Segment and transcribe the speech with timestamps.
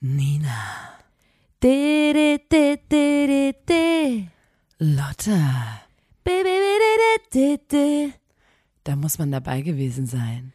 [0.00, 0.98] Nina.
[4.78, 5.82] Lotta.
[8.84, 10.54] Da muss man dabei gewesen sein.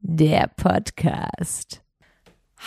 [0.00, 1.82] Der Podcast.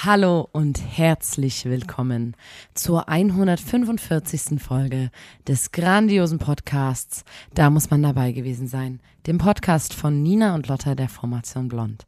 [0.04, 2.36] Hallo und herzlich willkommen
[2.74, 4.60] zur 145.
[4.60, 5.12] Folge
[5.48, 7.24] des grandiosen Podcasts.
[7.54, 9.00] Da muss man dabei gewesen sein.
[9.28, 12.08] Dem Podcast von Nina und Lotta der Formation Blond.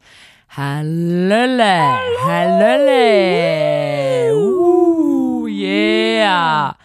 [0.50, 2.00] Hallöle!
[2.26, 3.54] Hallöle!
[4.34, 6.76] Uh, yeah!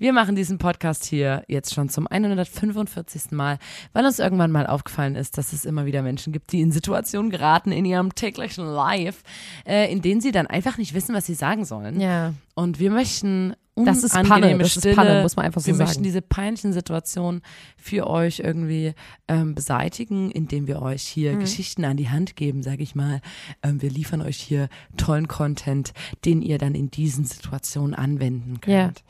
[0.00, 3.32] Wir machen diesen Podcast hier jetzt schon zum 145.
[3.32, 3.58] Mal,
[3.92, 7.30] weil uns irgendwann mal aufgefallen ist, dass es immer wieder Menschen gibt, die in Situationen
[7.30, 9.22] geraten in ihrem täglichen Life,
[9.66, 12.00] äh, in denen sie dann einfach nicht wissen, was sie sagen sollen.
[12.00, 12.32] Ja.
[12.54, 14.94] Und wir möchten Das ist Panne, das ist.
[14.96, 15.88] Panne, muss man einfach so wir sagen.
[15.88, 17.42] möchten diese peinlichen Situationen
[17.76, 18.94] für euch irgendwie
[19.28, 21.40] ähm, beseitigen, indem wir euch hier Mhm.
[21.40, 23.20] Geschichten an die Hand geben, sage ich mal.
[23.62, 25.92] Ähm, wir liefern euch hier tollen Content,
[26.24, 28.98] den ihr dann in diesen Situationen anwenden könnt.
[28.98, 29.04] Ja.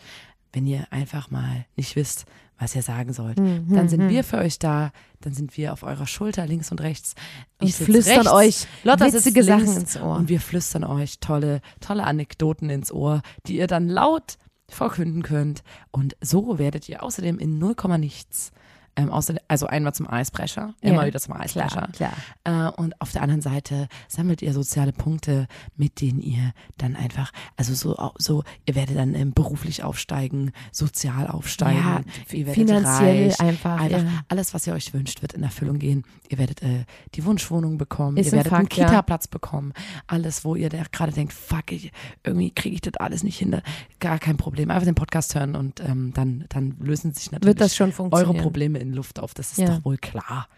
[0.52, 2.26] Wenn ihr einfach mal nicht wisst,
[2.58, 4.92] was ihr sagen sollt, Mhm, dann sind wir für euch da.
[5.20, 7.14] Dann sind wir auf eurer Schulter links und rechts.
[7.58, 10.16] Und sitz flüstern rechts, euch Lotta witzige Sachen ins Ohr.
[10.16, 14.36] Und wir flüstern euch tolle, tolle Anekdoten ins Ohr, die ihr dann laut
[14.68, 15.62] verkünden könnt.
[15.90, 18.52] Und so werdet ihr außerdem in 0, nichts,
[19.00, 21.88] ähm, außerdem, also einmal zum Eisbrecher, Ja, immer wieder zum Eisbrecher.
[21.92, 22.12] klar.
[22.44, 27.32] Äh, und auf der anderen Seite sammelt ihr soziale Punkte, mit denen ihr dann einfach,
[27.56, 32.00] also so, so ihr werdet dann ähm, beruflich aufsteigen, sozial aufsteigen, Ja,
[32.32, 34.04] ihr werdet finanziell reich, einfach, ja.
[34.28, 36.04] alles, was ihr euch wünscht, wird in Erfüllung gehen.
[36.28, 38.86] Ihr werdet äh, die Wunschwohnung bekommen, Ist ihr werdet einen Fakt, ja.
[38.86, 39.72] Kita-Platz bekommen,
[40.06, 41.92] alles, wo ihr da gerade denkt, fuck, ich,
[42.24, 43.60] irgendwie kriege ich das alles nicht hin,
[43.98, 44.70] gar kein Problem.
[44.70, 49.20] Einfach den Podcast hören und ähm, dann, dann lösen sich natürlich eure Probleme in Luft
[49.20, 49.34] auf.
[49.34, 49.66] Das ist Ja.
[49.66, 50.48] doch wohl klar.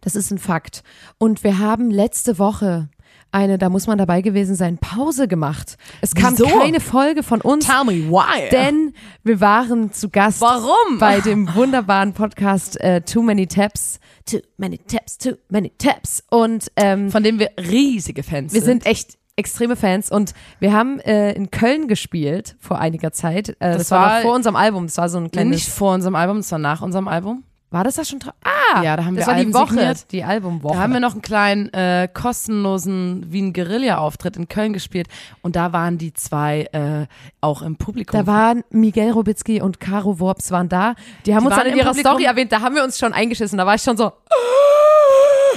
[0.00, 0.82] Das ist ein Fakt.
[1.18, 2.88] Und wir haben letzte Woche
[3.32, 5.76] eine, da muss man dabei gewesen sein, Pause gemacht.
[6.00, 6.46] Es kam Wieso?
[6.46, 8.48] keine Folge von uns, Tell me why.
[8.50, 8.94] denn
[9.24, 10.98] wir waren zu Gast Warum?
[10.98, 13.98] bei dem wunderbaren Podcast äh, Too Many Taps.
[14.24, 16.22] Too Many Taps, Too Many Taps.
[16.30, 20.98] Und ähm, von dem wir riesige Fans wir sind echt extreme Fans und wir haben
[21.00, 23.50] äh, in Köln gespielt vor einiger Zeit.
[23.50, 24.86] Äh, das, Das war, vor unserem Album.
[24.86, 25.52] Das war so ein kleines.
[25.52, 27.42] nicht vor unserem Album, das war nach unserem Album.
[27.76, 28.18] War das das schon?
[28.42, 30.12] Ah, Ja, da haben das wir war die Woche, signiert.
[30.12, 30.74] die Albumwoche.
[30.74, 35.08] Da haben wir noch einen kleinen äh, kostenlosen Wien Guerilla-Auftritt in Köln gespielt
[35.42, 37.06] und da waren die zwei äh,
[37.40, 38.18] auch im Publikum.
[38.18, 40.94] Da waren Miguel Robitzky und Caro Worps waren da.
[41.26, 42.10] Die haben Die uns dann in ihrer Publikum.
[42.12, 42.50] Story erwähnt.
[42.52, 43.58] Da haben wir uns schon eingeschissen.
[43.58, 44.12] Da war ich schon so.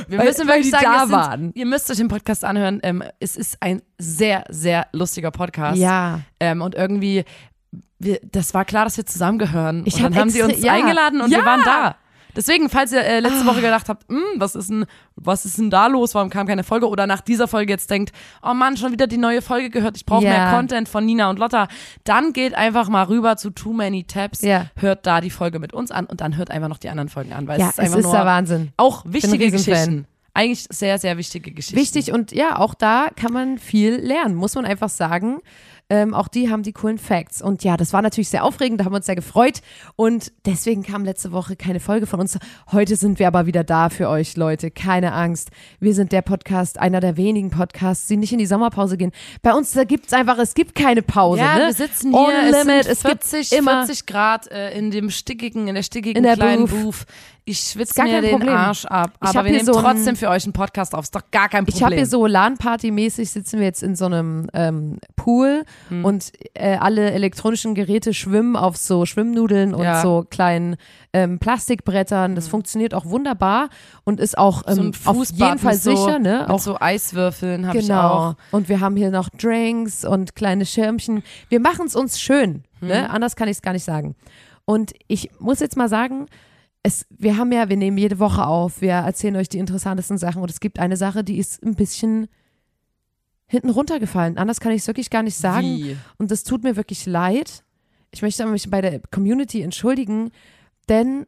[0.07, 1.31] wir weil- müssen weil wirklich die sagen, da.
[1.31, 2.79] Sind, ihr müsst euch den Podcast anhören.
[2.83, 5.77] Ähm, es ist ein sehr, sehr lustiger Podcast.
[5.77, 6.21] Ja.
[6.39, 7.23] Ähm, und irgendwie,
[7.99, 9.83] wir, das war klar, dass wir zusammengehören.
[9.85, 10.73] Ich und dann hab haben sie uns ja.
[10.73, 11.39] eingeladen und Ja.
[11.39, 11.95] wir waren da.
[12.39, 14.85] Deswegen, falls ihr äh, letzte Woche gedacht habt, "Hm, was ist denn,
[15.17, 16.15] was ist denn da los?
[16.15, 16.87] Warum kam keine Folge?
[16.87, 20.05] Oder nach dieser Folge jetzt denkt, oh Mann, schon wieder die neue Folge gehört, ich
[20.05, 20.29] brauche Ja.
[20.29, 21.67] mehr Content von Nina und Lotta,
[22.05, 24.67] dann geht einfach mal rüber zu Too Many Tabs, Ja.
[24.77, 27.33] hört da die Folge mit uns an und dann hört einfach noch die anderen Folgen
[27.33, 28.69] an, weil Ja, es ist einfach es ist nur der Wahnsinn.
[28.77, 29.51] auch wichtige.
[29.51, 30.05] Geschichten.
[30.33, 31.77] Eigentlich sehr, sehr wichtige Geschichten.
[31.77, 35.39] Wichtig und ja, auch da kann man viel lernen, muss man einfach sagen.
[35.91, 37.41] Ähm, auch die haben die coolen Facts.
[37.41, 39.61] Und ja, das war natürlich sehr aufregend, da haben wir uns sehr gefreut.
[39.95, 42.37] Und deswegen kam letzte Woche keine Folge von uns.
[42.71, 44.69] Heute sind wir aber wieder da für euch, Leute.
[44.69, 45.49] Keine Angst.
[45.79, 49.11] Wir sind der Podcast, einer der wenigen Podcasts, die nicht in die Sommerpause gehen.
[49.41, 51.41] Bei uns da gibt's einfach, es gibt keine Pause.
[51.41, 51.65] Ja, ne?
[51.65, 52.83] wir sitzen hier, Ohne es Limit.
[52.83, 56.23] sind Es 40, gibt immer 40 Grad äh, in dem stickigen, in der stickigen In
[56.23, 56.81] der kleinen Booth.
[56.83, 57.05] Booth.
[57.49, 58.49] Ich schwitze gar mir den Problem.
[58.55, 59.11] Arsch ab.
[59.23, 61.03] Ich Aber wir nehmen so trotzdem für euch einen Podcast auf.
[61.05, 61.85] Ist doch gar kein Ich Problem.
[61.85, 66.05] habe hier so LAN-Party-mäßig sitzen wir jetzt in so einem ähm, Pool Hm.
[66.05, 69.95] und äh, alle elektronischen Geräte schwimmen auf so Schwimmnudeln und Ja.
[69.95, 70.01] Hm.
[70.03, 70.75] so kleinen
[71.11, 72.35] ähm, Plastikbrettern.
[72.35, 73.69] Das funktioniert auch wunderbar
[74.03, 76.19] und ist auch ähm, so auf jeden Fall so, sicher.
[76.19, 76.39] Ne?
[76.41, 78.01] Mit Auch so Eiswürfeln habe ich Genau.
[78.01, 78.35] auch.
[78.51, 81.23] Und wir haben hier noch Drinks und kleine Schirmchen.
[81.49, 82.63] Wir machen es uns schön.
[82.79, 82.87] Hm.
[82.89, 83.09] Ne?
[83.09, 84.15] Anders kann ich es gar nicht sagen.
[84.65, 86.27] Und ich muss jetzt mal sagen,
[86.83, 90.41] es, wir haben ja, wir nehmen jede Woche auf, wir erzählen euch die interessantesten Sachen
[90.41, 92.27] und es gibt eine Sache, die ist ein bisschen
[93.47, 94.37] hinten runtergefallen.
[94.37, 95.67] Anders kann ich es wirklich gar nicht sagen.
[95.67, 95.97] Wie?
[96.17, 97.63] Und das tut mir wirklich leid.
[98.11, 100.31] Ich möchte mich bei der Community entschuldigen,
[100.87, 101.25] denn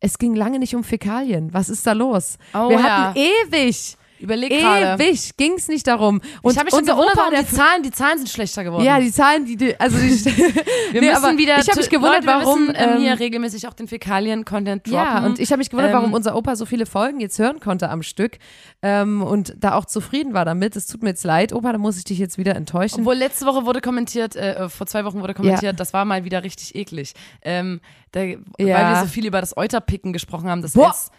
[0.00, 1.52] es ging lange nicht um Fäkalien.
[1.52, 2.38] Was ist da los?
[2.54, 2.82] Oh wir ja.
[2.82, 5.02] hatten ewig Überleg gerade.
[5.02, 6.20] ewig ging es nicht darum.
[6.42, 8.64] Und ich habe mich schon unser gewundert, Opa, der die Zahlen, die Zahlen sind schlechter
[8.64, 8.84] geworden.
[8.84, 10.08] ja, die Zahlen, die, die also die,
[10.92, 11.58] wir nee, müssen wieder.
[11.58, 14.86] ich habe mich gewundert, Leute, wir warum müssen, ähm, hier ähm, regelmäßig auch den Fäkalien-Content
[14.86, 14.98] droppen.
[14.98, 17.60] Ja, und ich habe mich gewundert, Ähm, warum unser Opa so viele Folgen jetzt hören
[17.60, 18.38] konnte am Stück
[18.82, 20.76] ähm, und da auch zufrieden war damit.
[20.76, 23.00] Es tut mir jetzt leid, Opa, da muss ich dich jetzt wieder enttäuschen.
[23.00, 26.44] Obwohl letzte Woche wurde kommentiert, äh, vor zwei Wochen wurde kommentiert, das war mal wieder
[26.44, 27.14] richtig eklig.
[27.42, 27.80] Ähm,
[28.12, 28.90] da, Weil Ja.
[28.90, 30.62] wir so viel über das Euterpicken gesprochen haben.
[30.62, 30.90] Das Boah.
[30.90, 31.10] ist,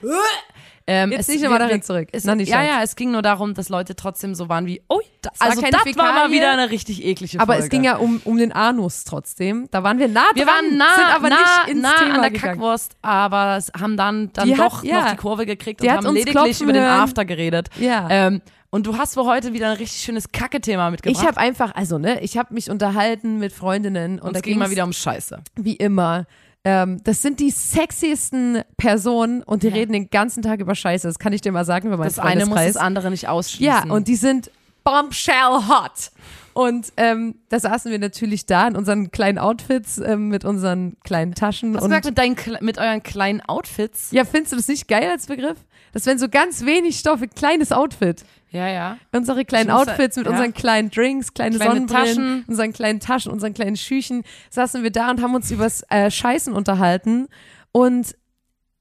[0.87, 2.07] ähm, Jetzt es, nicht wir- dahin zurück.
[2.11, 2.49] Es, ja, ganz.
[2.49, 5.61] ja, es ging nur darum, dass Leute trotzdem so waren wie, oh, da, war also
[5.61, 7.41] keine das war mal wieder eine richtig eklige Folge.
[7.43, 9.67] aber es ging ja um, um den Anus trotzdem.
[9.69, 12.15] Da waren wir nah wir dran, waren nah, sind aber nah, nicht ins nah Thema
[12.15, 12.53] an der gegangen.
[12.53, 15.01] Kackwurst, aber haben dann, dann Die hat- doch ja.
[15.01, 16.83] noch die Kurve gekriegt und hat haben lediglich über den.
[16.83, 17.48] After geredet.
[17.79, 18.07] Ja.
[18.09, 18.41] Ähm,
[18.71, 21.21] und du hast für heute wieder ein richtig schönes Kacke-Thema mitgebracht.
[21.21, 24.69] Ich habe einfach, also ne, ich habe mich unterhalten mit Freundinnen und, es ging mal
[24.69, 25.41] wieder um Scheiße.
[25.55, 26.27] wie immer.
[26.65, 31.07] Ähm, das sind die sexiesten Personen und die reden den ganzen Tag über Scheiße.
[31.07, 33.65] Das kann ich dir mal sagen über meinen Das eine muss das andere nicht ausschließen.
[33.65, 34.51] Ja, und die sind
[34.83, 36.11] bombshell hot.
[36.53, 41.33] Und ähm, da saßen wir natürlich da in unseren kleinen Outfits ähm, mit unseren kleinen
[41.33, 41.73] Taschen.
[41.75, 44.11] Hast du und gesagt, mit, deinen, mit euren kleinen Outfits?
[44.11, 45.57] ja, findest du das nicht geil als Begriff?
[45.93, 48.23] Das wären so ganz wenig Stoffe, kleines Outfit.
[48.51, 48.97] Ja, ja.
[49.11, 50.31] Unsere kleinen Outfits mit ja.
[50.31, 52.45] unseren kleinen Drinks, kleine, Kleine Sonnenbrillen, Taschen.
[52.47, 56.53] unseren kleinen Taschen, unseren kleinen Schüchen, saßen wir da und haben uns übers äh, Scheißen
[56.53, 57.27] unterhalten.
[57.71, 58.15] Und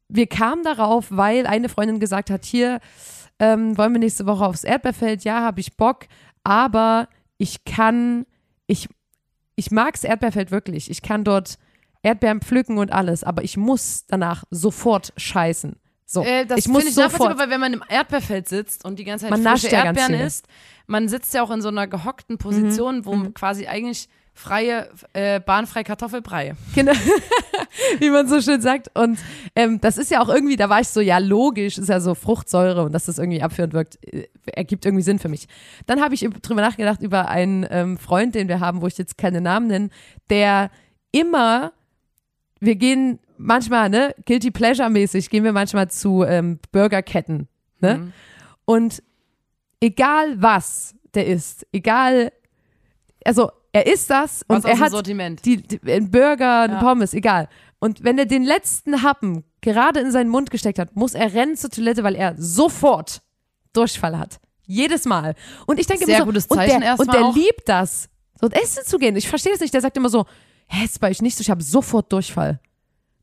[0.09, 2.81] wir kamen darauf, weil eine Freundin gesagt hat, hier,
[3.39, 5.25] ähm, wollen wir nächste Woche aufs Erdbeerfeld?
[5.25, 6.07] Ja, habe ich Bock,
[6.45, 8.25] aber ich kann,
[8.67, 8.89] ich,
[9.55, 10.91] ich mag's Erdbeerfeld wirklich.
[10.91, 11.59] Ich kann dort
[12.03, 15.77] Erdbeeren pflücken und alles, aber ich muss danach sofort scheißen.
[16.11, 17.39] So, Äh, das ich muss finde ich nachvollziehbar, sofort.
[17.39, 20.47] weil wenn man im Erdbeerfeld sitzt und die ganze Zeit Man frische Erdbeeren isst,
[20.87, 25.83] man sitzt ja auch in so einer gehockten Position, wo quasi eigentlich freie, äh, bahnfrei
[25.85, 26.55] Kartoffelbrei.
[26.75, 26.93] Genau.
[27.99, 28.89] Wie man so schön sagt.
[28.97, 29.19] Und
[29.57, 32.15] ähm, das ist ja auch irgendwie, da war ich so, ja, logisch, ist ja so
[32.15, 35.47] Fruchtsäure und dass das irgendwie abführend wirkt, äh, ergibt irgendwie Sinn für mich.
[35.87, 38.97] Dann habe ich üb- drüber nachgedacht über einen ähm, Freund, den wir haben, wo ich
[38.97, 39.91] jetzt keine Namen nenne,
[40.31, 40.71] der
[41.11, 41.73] immer,
[42.61, 47.49] wir gehen manchmal, ne, Guilty Pleasure-mäßig, gehen wir manchmal zu ähm, Burgerketten,
[47.81, 47.99] ne?
[47.99, 48.13] Mhm.
[48.65, 49.03] Und
[49.81, 52.33] egal was der isst, egal,
[53.25, 55.45] also er isst das Was und er hat Sortiment.
[55.45, 56.81] die, die, ein Burger, eine Ja.
[56.81, 57.49] Pommes, egal.
[57.79, 61.57] Und wenn er den letzten Happen gerade in seinen Mund gesteckt hat, muss er rennen
[61.57, 63.23] zur Toilette, weil er sofort
[63.73, 64.39] Durchfall hat.
[64.67, 65.35] Jedes Mal.
[65.67, 67.35] Und ich denke Sehr immer so, gutes und der, und der auch.
[67.35, 68.09] liebt das,
[68.41, 69.17] so essen zu gehen.
[69.17, 69.73] Ich verstehe das nicht.
[69.73, 70.27] Der sagt immer so,
[70.67, 72.61] hä, ist bei euch nicht so, ich habe sofort Durchfall.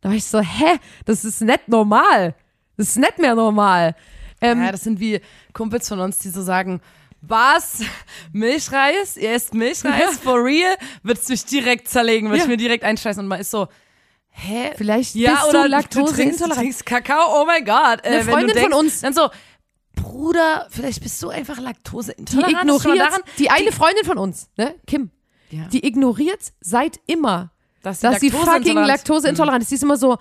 [0.06, 2.36] Da war ich so, hä, das ist nicht normal.
[2.78, 3.96] Das ist nicht mehr normal.
[4.40, 5.19] Ähm, ja, das sind wie
[5.52, 6.80] Kumpels von uns, die so sagen,
[7.22, 7.80] was?
[8.31, 9.18] Milchreis?
[9.18, 10.19] Ihr esst Milchreis?
[10.19, 10.75] For real?
[11.02, 12.44] Wird's mich direkt zerlegen, wird Ja.
[12.44, 13.68] ich mir direkt einscheißen und man ist so,
[14.30, 14.74] hä?
[14.75, 16.60] Vielleicht ja, bist oder du du trinkst, du laktoseintolerant.
[16.60, 18.02] trinkst Kakao, oh mein Gott.
[18.06, 19.30] Äh, Eine du Freundin denkst, von uns- Dann so,
[19.96, 22.54] Bruder, vielleicht bist du einfach Die laktoseintolerant.
[22.54, 25.10] Mal ignoriert, daran, die eine Freundin von uns, ne, Kim,
[25.50, 25.66] Ja.
[25.69, 27.52] die ignoriert seit immer
[27.85, 28.47] dass, dass sie fucking
[28.77, 29.69] Laktoseintoleranz- laktoseintolerant ist.
[29.69, 30.17] Sie ist immer so,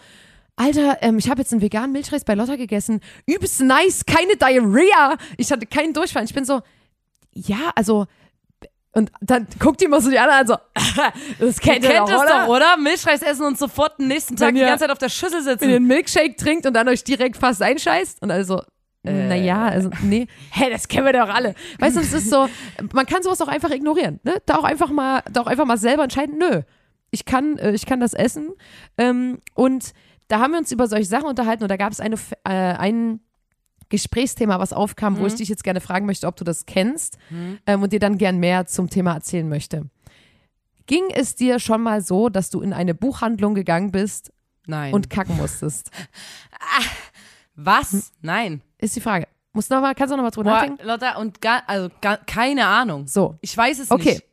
[0.56, 3.00] Alter, ähm, ich habe jetzt einen veganen Milchreis bei Lotta gegessen.
[3.26, 5.16] Übelst nice, keine Diarrhea.
[5.36, 6.24] Ich hatte keinen Durchfall.
[6.24, 6.60] Ich bin so,
[7.32, 8.06] ja, also.
[8.96, 10.56] Und dann guckt die immer so die anderen an, so,
[11.40, 12.40] das kennt ihr kennt doch, das oder?
[12.46, 12.76] doch, oder?
[12.76, 15.52] Milchreis essen und sofort den nächsten Tag die ganze Zeit auf der Schüssel Wenn ihr
[15.54, 15.68] sitzen.
[15.70, 18.62] einen Milkshake trinkt und dann euch direkt fast einscheißt und also,
[19.02, 19.26] Äh.
[19.26, 21.56] naja, also, nee, hä, das kennen wir doch alle.
[21.80, 22.48] Weißt du, es ist so,
[22.92, 24.36] man kann sowas auch einfach ignorieren, ne?
[24.46, 26.60] Da auch einfach mal, da auch einfach mal selber entscheiden, nö,
[27.14, 28.50] ich kann, äh, ich kann das essen.
[28.98, 29.92] Ähm, und
[30.28, 33.20] da haben wir uns über solche Sachen unterhalten und da gab es eine, äh, ein
[33.88, 37.18] Gesprächsthema, was aufkam, wo ich dich jetzt gerne fragen möchte, ob du das kennst
[37.66, 39.88] ähm, und dir dann gern mehr zum Thema erzählen möchte.
[40.86, 44.32] Ging es dir schon mal so, dass du in eine Buchhandlung gegangen bist
[44.66, 44.92] Nein.
[44.92, 45.90] und kacken musstest?
[47.54, 48.12] was?
[48.20, 48.62] Nein.
[48.78, 49.28] Ist die Frage.
[49.52, 50.84] Musst noch mal, kannst du noch mal drüber Boah, nachdenken?
[50.84, 53.06] Lotta, und gar, also gar, keine Ahnung.
[53.06, 53.36] So.
[53.40, 54.14] Ich weiß es Okay.
[54.14, 54.24] nicht.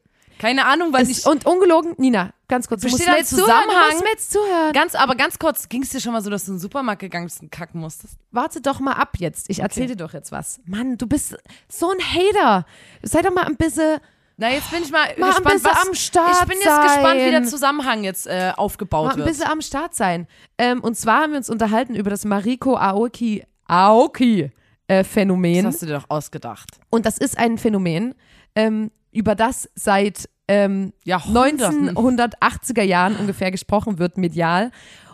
[0.42, 1.26] Keine Ahnung, weil Es, ich.
[1.28, 2.82] und ungelogen, Nina, ganz kurz.
[2.82, 3.46] Du musst mir ein jetzt zuhören.
[3.48, 3.90] Du Zusammenhang?
[3.92, 4.74] musst mir jetzt zuhören.
[4.74, 7.00] Ganz, aber ganz kurz, ging es dir schon mal so, dass du in den Supermarkt
[7.02, 8.16] gegangen bist und kacken musstest?
[8.32, 9.52] Warte doch mal ab jetzt.
[9.52, 10.60] Ich erzähl dir doch jetzt was.
[10.66, 11.38] Mann, du bist
[11.70, 12.66] so ein Hater.
[13.04, 14.00] Sei doch mal ein bisschen.
[14.38, 15.88] Na, jetzt bin ich mal, Mal ein gespannt, bisschen was.
[15.88, 17.46] am Start ich bin jetzt gespannt, wie der sein.
[17.46, 19.28] Zusammenhang jetzt äh, Mal aufgebaut ein wird.
[19.28, 20.26] bisschen am Start sein.
[20.58, 24.50] Ähm, und zwar haben wir uns unterhalten über das Mariko Aoki, Aoki
[24.88, 25.66] äh, Phänomen.
[25.66, 26.80] Das hast du dir doch ausgedacht.
[26.90, 28.16] Und das ist ein Phänomen,
[28.56, 31.92] ähm, über das seit ähm, Jahrhunderten.
[31.92, 34.72] 1980er Jahren ungefähr gesprochen wird, medial.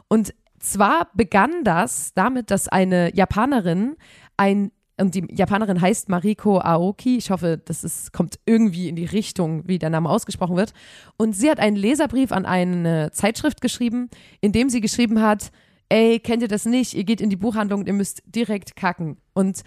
[0.07, 3.95] Und zwar begann das damit, dass eine Japanerin
[4.35, 7.17] ein und die Japanerin heißt Mariko Aoki.
[7.17, 10.73] Ich hoffe, das ist, kommt irgendwie in die Richtung, wie der Name ausgesprochen wird.
[11.17, 14.09] Und sie hat einen Leserbrief an eine Zeitschrift geschrieben,
[14.41, 15.51] in dem sie geschrieben hat,
[15.89, 16.95] ey, kennt ihr das nicht?
[16.95, 19.17] Ihr geht in die Buchhandlung und ihr müsst direkt kacken.
[19.35, 19.61] Und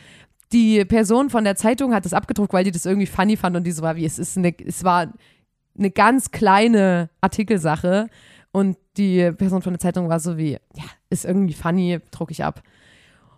[0.53, 3.63] die Person von der Zeitung hat das abgedruckt, weil die das irgendwie funny fand und
[3.63, 5.13] die so war wie, es ist eine, es war
[5.79, 8.09] eine ganz kleine Artikelsache
[8.53, 12.45] und die Person von der Zeitung war so wie, ja, ist irgendwie funny, drucke ich
[12.45, 12.63] ab.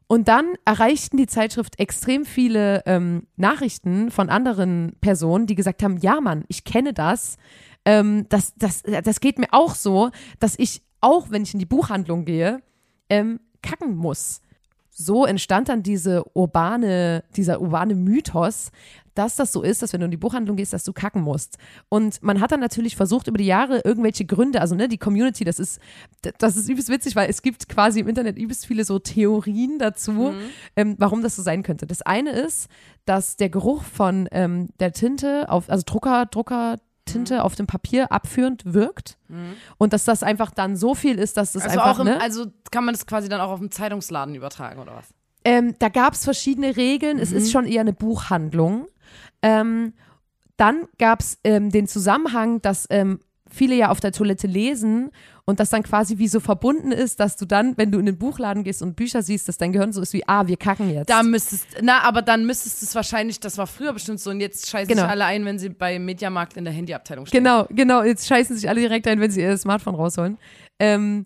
[0.06, 5.96] Und dann erreichten die Zeitschrift extrem viele ähm, Nachrichten von anderen Personen, die gesagt haben,
[5.96, 7.36] ja Mann, ich kenne das.
[7.84, 11.66] Ähm, das, das, das geht mir auch so, dass ich auch, wenn ich in die
[11.66, 12.62] Buchhandlung gehe,
[13.08, 14.40] ähm, kacken muss.
[14.90, 18.70] So entstand dann diese urbane, dieser urbane Mythos,
[19.14, 21.58] dass das so ist, dass wenn du in die Buchhandlung gehst, dass du kacken musst.
[21.88, 25.44] Und man hat dann natürlich versucht, über die Jahre irgendwelche Gründe, also ne, die Community,
[25.44, 25.80] das ist,
[26.38, 30.12] das ist übelst witzig, weil es gibt quasi im Internet übelst viele so Theorien dazu,
[30.12, 30.34] mhm.
[30.76, 31.86] ähm, warum das so sein könnte.
[31.86, 32.68] Das eine ist,
[33.04, 37.40] dass der Geruch von ähm, der Tinte auf, also Drucker, Drucker, Tinte mhm.
[37.40, 39.54] auf dem Papier abführend wirkt mhm.
[39.76, 41.98] und dass das einfach dann so viel ist, dass das also einfach.
[41.98, 42.20] Im, ne?
[42.20, 45.08] Also kann man das quasi dann auch auf dem Zeitungsladen übertragen oder was?
[45.44, 47.16] Ähm, da gab es verschiedene Regeln.
[47.16, 47.22] Mhm.
[47.22, 47.50] Es ist mhm.
[47.50, 48.86] schon eher eine Buchhandlung.
[49.42, 49.92] Ähm,
[50.56, 53.20] dann gab es ähm, den Zusammenhang, dass ähm,
[53.50, 55.10] viele ja auf der Toilette lesen
[55.44, 58.16] und das dann quasi wie so verbunden ist, dass du dann, wenn du in den
[58.16, 61.10] Buchladen gehst und Bücher siehst, dass dein Gehirn so ist wie, ah, wir kacken jetzt.
[61.10, 64.40] Da müsstest, na, aber dann müsstest du es wahrscheinlich, das war früher bestimmt so und
[64.40, 65.02] jetzt scheißen genau.
[65.02, 67.42] sich alle ein, wenn sie bei Mediamarkt in der Handyabteilung stehen.
[67.42, 70.38] Genau, genau, jetzt scheißen sich alle direkt ein, wenn sie ihr Smartphone rausholen.
[70.78, 71.24] Ähm,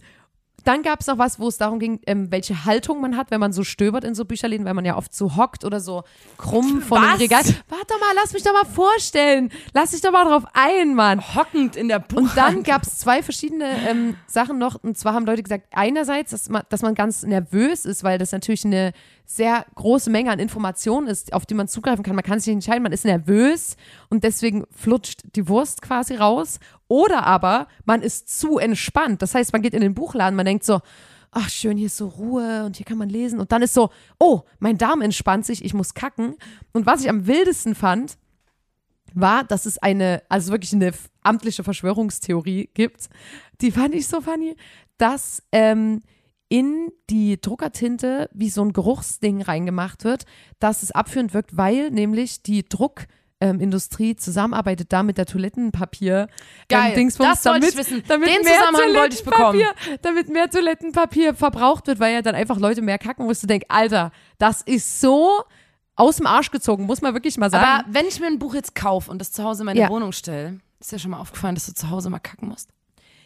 [0.66, 3.40] dann gab es noch was, wo es darum ging, ähm, welche Haltung man hat, wenn
[3.40, 6.02] man so stöbert in so Bücherläden, weil man ja oft so hockt oder so
[6.38, 7.44] krumm vor dem Regal.
[7.68, 9.50] Warte doch mal, lass mich doch mal vorstellen.
[9.72, 11.34] Lass dich doch mal drauf ein, Mann.
[11.34, 12.16] Hockend in der Buch.
[12.16, 14.82] Und dann gab es zwei verschiedene ähm, Sachen noch.
[14.82, 18.32] Und zwar haben Leute gesagt, einerseits, dass man, dass man ganz nervös ist, weil das
[18.32, 18.92] natürlich eine
[19.26, 22.14] sehr große Menge an Informationen ist, auf die man zugreifen kann.
[22.14, 23.76] Man kann sich nicht entscheiden, man ist nervös
[24.08, 26.60] und deswegen flutscht die Wurst quasi raus.
[26.88, 29.20] Oder aber man ist zu entspannt.
[29.20, 30.80] Das heißt, man geht in den Buchladen, man denkt so,
[31.30, 33.40] ach schön, hier ist so Ruhe und hier kann man lesen.
[33.40, 36.36] Und dann ist so, oh, mein Darm entspannt sich, ich muss kacken.
[36.72, 38.16] Und was ich am wildesten fand,
[39.14, 43.08] war, dass es eine, also wirklich eine amtliche Verschwörungstheorie gibt.
[43.60, 44.56] Die fand ich so funny,
[44.98, 46.00] dass ähm,
[46.48, 50.24] in die Druckertinte wie so ein Geruchsding reingemacht wird,
[50.58, 53.78] dass es abführend wirkt, weil nämlich die Druckindustrie ähm,
[54.18, 56.20] zusammenarbeitet da mit der Toilettenpapier.
[56.20, 56.28] Ähm,
[56.68, 58.02] Geil, ähm, das damit, wollte ich wissen.
[58.08, 59.62] Damit Den Zusammenhang wollte ich bekommen.
[60.02, 63.42] Damit mehr Toilettenpapier verbraucht wird, weil ja dann einfach Leute mehr kacken musst.
[63.42, 65.42] Du denkst, Alter, das ist so
[65.96, 67.64] aus dem Arsch gezogen, muss man wirklich mal sagen.
[67.64, 69.88] Aber wenn ich mir ein Buch jetzt kaufe und das zu Hause in meine ja.
[69.88, 72.70] Wohnung stelle, ist ja schon mal aufgefallen, dass du zu Hause mal kacken musst.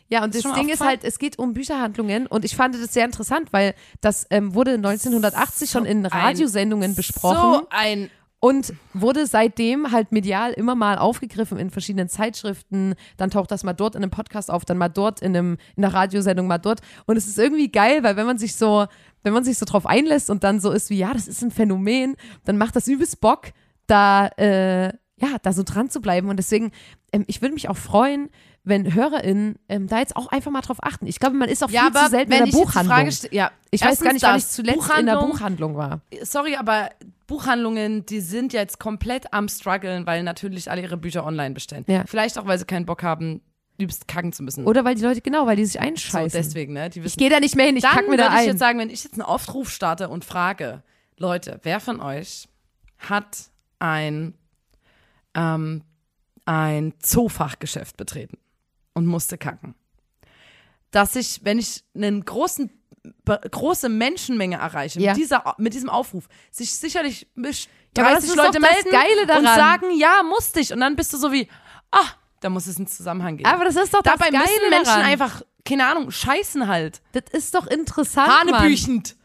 [0.09, 2.93] Ja, und das, das Ding ist halt, es geht um Bücherhandlungen und ich fand das
[2.93, 7.61] sehr interessant, weil das ähm, wurde 1980 so schon in Radiosendungen besprochen.
[7.61, 8.11] So ein
[8.41, 12.95] und wurde seitdem halt medial immer mal aufgegriffen in verschiedenen Zeitschriften.
[13.19, 15.85] Dann taucht das mal dort in einem Podcast auf, dann mal dort in, einem, in
[15.85, 16.81] einer Radiosendung, mal dort.
[17.05, 18.87] Und es ist irgendwie geil, weil wenn man sich so,
[19.23, 21.51] wenn man sich so drauf einlässt und dann so ist wie, ja, das ist ein
[21.51, 23.49] Phänomen, dann macht das übelst Bock,
[23.87, 26.31] da, äh, ja, da so dran zu bleiben.
[26.31, 26.73] Und deswegen,
[27.13, 28.31] ähm, ich würde mich auch freuen,
[28.65, 31.07] wenn HörerInnen ähm, da jetzt auch einfach mal drauf achten.
[31.07, 33.11] Ich glaube, man ist auch ja, viel zu selten in der Buchhandlung.
[33.33, 36.01] ja, ich weiß gar nicht, wann ich zuletzt in der Buchhandlung war.
[36.23, 36.91] Sorry, aber
[37.31, 41.85] Buchhandlungen, die sind jetzt komplett am struggeln, weil natürlich alle ihre Bücher online bestellen.
[41.89, 42.05] Ja.
[42.07, 43.41] Vielleicht auch, weil sie keinen Bock haben,
[43.79, 44.67] übelst kacken zu müssen.
[44.67, 46.43] Oder weil die Leute, genau, weil die sich einscheißen.
[46.43, 46.91] So, deswegen, ne?
[46.93, 48.33] ich gehe da nicht mehr hin, ich kack mir da ein.
[48.33, 50.83] Dann ich jetzt sagen, wenn ich jetzt einen Aufruf starte und frage,
[51.17, 52.49] Leute, wer von euch
[52.99, 54.35] hat ein,
[55.35, 55.83] ähm,
[56.45, 58.37] ein Zoofachgeschäft betreten?
[58.95, 59.75] und musste kacken.
[60.91, 62.71] Dass ich, wenn ich einen großen
[63.51, 65.13] große Menschenmenge erreiche ja.
[65.13, 70.23] mit, dieser, mit diesem Aufruf, sich sicherlich mich ja, 30 Leute melden und sagen, ja,
[70.23, 70.73] musste ich.
[70.73, 71.49] Und dann bist du so wie,
[71.91, 72.07] ah,
[72.41, 73.49] da muss es einen Zusammenhang geben.
[73.49, 75.05] Aber das ist doch das Dabei Geile müssen Menschen daran.
[75.05, 77.01] einfach, keine Ahnung, scheißen halt.
[77.13, 79.17] Das ist doch interessant, Hanebüchend.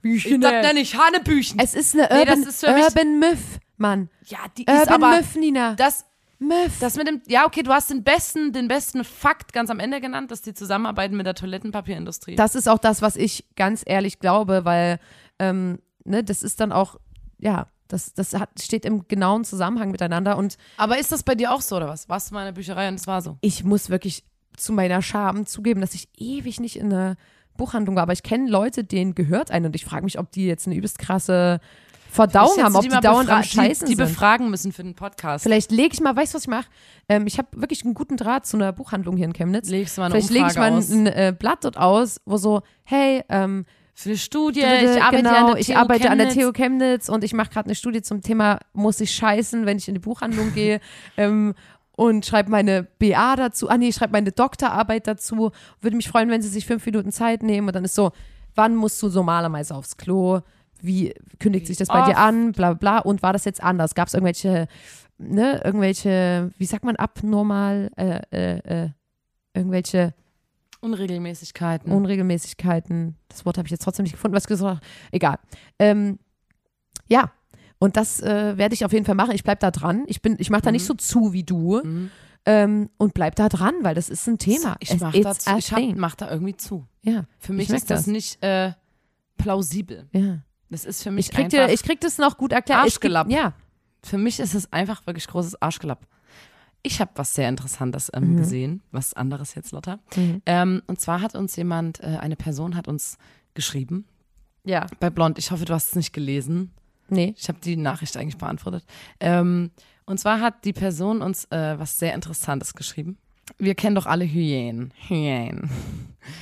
[0.00, 0.42] Büchen.
[0.42, 1.58] Das nenne ich Hanebüchen.
[1.58, 3.38] Es ist eine Urban, nee, ist Urban Myth,
[3.78, 4.10] Mann.
[4.26, 5.74] Ja, die Urban ist aber, Myth, Nina.
[5.76, 6.04] Das,
[6.46, 6.72] Myth.
[6.80, 10.00] Das mit dem, ja, okay, du hast den besten, den besten Fakt ganz am Ende
[10.00, 12.36] genannt, dass die zusammenarbeiten mit der Toilettenpapierindustrie.
[12.36, 14.98] Das ist auch das, was ich ganz ehrlich glaube, weil,
[15.38, 16.98] ähm, ne, das ist dann auch,
[17.38, 20.56] ja, das, das hat, steht im genauen Zusammenhang miteinander und.
[20.76, 22.08] Aber ist das bei dir auch so, oder was?
[22.08, 23.38] Warst du mal in der Bücherei und es war so?
[23.40, 24.24] Ich muss wirklich
[24.56, 27.16] zu meiner Scham zugeben, dass ich ewig nicht in der
[27.56, 30.46] Buchhandlung war, aber ich kenne Leute, denen gehört ein und ich frage mich, ob die
[30.46, 31.60] jetzt eine übelst krasse
[32.14, 35.42] Verdauung haben, ob die, die dauernd am Scheißen die, die befragen müssen für den Podcast.
[35.42, 36.66] Vielleicht lege ich mal, weißt du, was ich mache?
[37.08, 39.68] Ähm, ich habe wirklich einen guten Draht zu einer Buchhandlung hier in Chemnitz.
[39.68, 40.90] Legst mal eine Vielleicht lege ich mal aus.
[40.90, 43.66] ein, äh, Blatt dort aus, wo so, hey, ähm,
[43.96, 47.22] für eine Studie, ich arbeite, genau, an, der ich arbeite an der TU Chemnitz und
[47.22, 50.52] ich mache gerade eine Studie zum Thema, muss ich scheißen, wenn ich in die Buchhandlung
[50.52, 50.80] gehe.
[51.16, 51.54] ähm,
[51.96, 55.52] und schreibe meine BA dazu, ah nee, ich schreibe meine Doktorarbeit dazu.
[55.80, 58.10] Würde mich freuen, wenn sie sich fünf Minuten Zeit nehmen und dann ist so,
[58.56, 60.40] wann musst du normalerweise aufs Klo?
[60.84, 62.18] Wie kündigt sich das bei dir Oft.
[62.18, 63.94] an, bla bla, und war das jetzt anders?
[63.94, 64.68] Gab es irgendwelche,
[65.18, 68.88] ne, irgendwelche, wie sagt man, abnormal, äh, äh, äh,
[69.54, 70.14] irgendwelche
[70.80, 71.90] Unregelmäßigkeiten.
[71.90, 73.16] Unregelmäßigkeiten.
[73.28, 74.84] Das Wort habe ich jetzt trotzdem nicht gefunden, was gesagt.
[75.12, 75.38] Egal.
[75.78, 76.18] Ähm,
[77.08, 77.32] ja,
[77.78, 79.32] und das äh, werde ich auf jeden Fall machen.
[79.34, 80.04] Ich bleibe da dran.
[80.06, 82.10] Ich, bin, ich mache da nicht so zu wie du Mhm.
[82.46, 84.76] ähm, und bleib da dran, weil das ist ein Thema.
[84.80, 86.86] Ich Es- mach, it's da, ich hab, mach da irgendwie zu.
[87.02, 88.06] Ja, Für mich ist das, das.
[88.06, 88.72] nicht äh,
[89.38, 90.06] plausibel.
[90.12, 90.38] ja.
[90.70, 92.80] Das ist für mich Ich krieg, einfach, dir, ich krieg das noch gut erklärt.
[92.86, 93.30] Ich krieg- Arschgelapp.
[93.30, 93.52] Ja.
[94.02, 96.06] für mich ist es einfach wirklich großes Arschgelapp.
[96.82, 98.36] Ich habe was sehr Interessantes ähm, Mhm.
[98.36, 99.98] gesehen, was anderes jetzt, Lotta.
[100.44, 103.16] Ähm, und zwar hat uns jemand, äh, eine Person hat uns
[103.54, 104.04] geschrieben
[104.64, 104.86] Ja.
[105.00, 105.38] bei Blond.
[105.38, 106.72] Ich hoffe, du hast es nicht gelesen.
[107.08, 107.34] Nee.
[107.38, 108.84] Ich habe die Nachricht eigentlich beantwortet.
[109.20, 109.70] Ähm,
[110.06, 113.16] und zwar hat die Person uns äh, was sehr Interessantes geschrieben.
[113.58, 114.92] Wir kennen doch alle Hyänen.
[115.08, 115.70] Hyänen.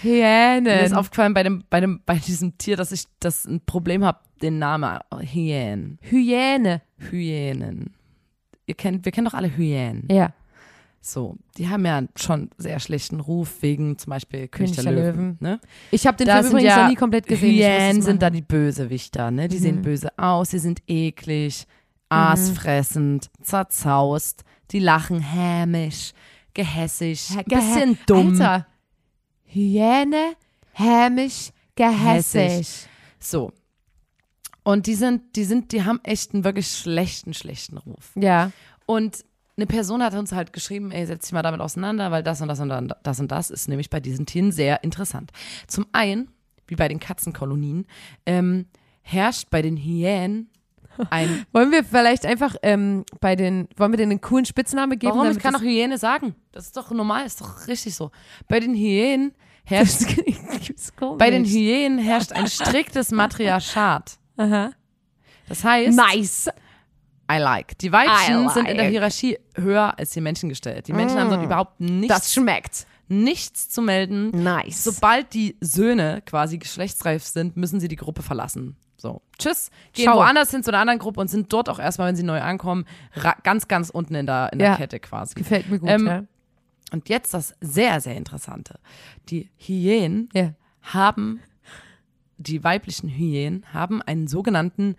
[0.02, 0.94] Mir ist Hyänen.
[0.94, 4.58] aufgefallen bei, dem, bei, dem, bei diesem Tier, dass ich das ein Problem habe, den
[4.58, 5.98] Namen Hyänen.
[6.02, 6.82] Hyäne.
[7.10, 7.94] Hyänen.
[8.66, 10.06] Ihr kennt, wir kennen doch alle Hyänen.
[10.10, 10.32] Ja.
[11.04, 15.04] So, die haben ja schon sehr schlechten Ruf wegen zum Beispiel König, der, der Löwen.
[15.16, 15.36] Löwen.
[15.40, 15.60] Ne?
[15.90, 17.56] Ich habe den Da Film übrigens ja noch nie komplett gesehen.
[17.56, 19.48] Hyänen sind da die Bösewichter, ne?
[19.48, 19.62] Die Mhm.
[19.62, 21.66] sehen böse aus, sie sind eklig,
[22.08, 26.12] aasfressend, zerzaust, die lachen hämisch,
[26.54, 28.32] gehässig, bisschen dumm.
[28.32, 28.66] Alter.
[29.44, 30.34] Hyäne,
[30.72, 32.42] hämisch, gehässig.
[32.42, 32.88] Hässig.
[33.18, 33.52] So.
[34.64, 38.12] Und die sind, die sind, die haben echt einen wirklich schlechten, schlechten Ruf.
[38.14, 38.52] Ja.
[38.86, 39.24] Und
[39.56, 42.48] eine Person hat uns halt geschrieben, ey, setz dich mal damit auseinander, weil das und
[42.48, 45.30] das und das und das ist nämlich bei diesen Tieren sehr interessant.
[45.66, 46.30] Zum einen,
[46.66, 47.86] wie bei den Katzenkolonien,
[48.24, 48.66] ähm,
[49.02, 50.48] herrscht bei den Hyänen
[51.10, 51.46] ein.
[51.52, 55.14] Wollen wir vielleicht einfach ähm, bei den, wollen wir denen einen coolen Spitznamen geben?
[55.16, 55.30] Warum?
[55.30, 56.34] Ich kann doch Hyäne sagen.
[56.52, 58.10] Das ist doch normal, ist doch richtig so.
[58.48, 59.32] Bei den Hyänen
[59.64, 60.02] herrscht,
[61.18, 64.18] bei den Hyänen herrscht ein striktes Matriarchat.
[64.36, 64.72] Aha.
[65.48, 66.48] Das heißt, Nice.
[67.30, 67.78] I like.
[67.78, 68.90] Die Weibchen I sind in der like.
[68.90, 70.88] Hierarchie höher als die Menschen gestellt.
[70.88, 72.86] Die Menschen haben dort überhaupt nichts, Das schmeckt.
[73.08, 74.30] nichts zu melden.
[74.30, 74.84] Nice.
[74.84, 78.76] Sobald die Söhne quasi geschlechtsreif sind, müssen sie die Gruppe verlassen.
[79.02, 80.18] So, tschüss, gehen Ciao.
[80.18, 82.84] woanders hin zu einer anderen Gruppe und sind dort auch erstmal, wenn sie neu ankommen,
[83.42, 84.76] ganz, ganz unten in der, in der Ja.
[84.76, 85.34] Kette quasi.
[85.34, 86.22] Gefällt mir gut, Ähm, ja.
[86.92, 88.78] Und jetzt das sehr, sehr Interessante.
[89.28, 90.52] Die Hyänen ja.
[90.82, 91.40] haben,
[92.36, 94.94] die weiblichen Hyänen haben einen sogenannten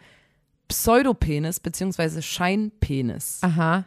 [0.68, 3.40] Pseudopenis beziehungsweise Scheinpenis.
[3.42, 3.86] Aha.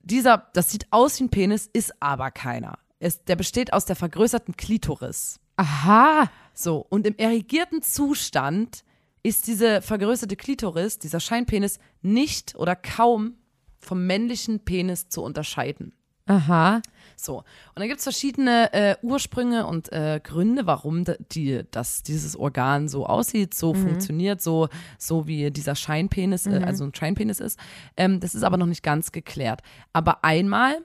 [0.00, 2.76] Dieser, das sieht aus wie ein Penis, ist aber keiner.
[2.98, 5.38] Es, der besteht aus der vergrößerten Klitoris.
[5.54, 6.28] Aha.
[6.54, 8.82] So, und im erregierten Zustand
[9.22, 13.34] ist diese vergrößerte Klitoris, dieser Scheinpenis, nicht oder kaum
[13.78, 15.92] vom männlichen Penis zu unterscheiden.
[16.26, 16.80] Aha.
[17.16, 17.44] So, und
[17.76, 23.06] dann gibt es verschiedene äh, Ursprünge und äh, Gründe, warum die, dass dieses Organ so
[23.06, 27.58] aussieht, so funktioniert, so, so wie dieser Scheinpenis, äh, also ein Scheinpenis ist.
[27.96, 29.62] Ähm, das ist aber noch nicht ganz geklärt.
[29.92, 30.84] Aber einmal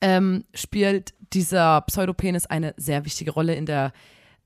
[0.00, 3.92] ähm, spielt dieser Pseudopenis eine sehr wichtige Rolle in der